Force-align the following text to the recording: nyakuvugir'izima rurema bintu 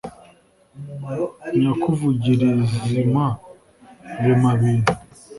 nyakuvugir'izima 1.59 3.25
rurema 4.19 4.51
bintu 4.61 4.91